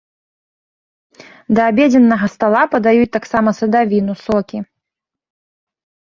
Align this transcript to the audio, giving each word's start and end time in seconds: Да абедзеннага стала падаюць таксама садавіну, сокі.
Да 1.57 1.61
абедзеннага 1.71 2.27
стала 2.35 2.61
падаюць 2.73 3.11
таксама 3.17 3.49
садавіну, 3.59 4.13
сокі. 4.25 4.59